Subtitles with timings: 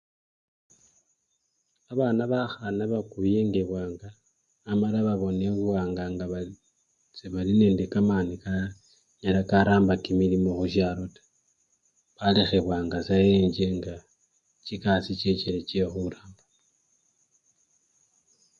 [1.85, 4.07] babana bakhana bakubyengebwanga
[4.71, 6.25] amala babonebwanga nga
[7.17, 11.19] sebali nende kamani kanyala karamba kimilimo khushalo taa
[12.17, 13.93] balekhebwanga busa enjje nga
[14.65, 16.41] chikasi chechile chekhuramba.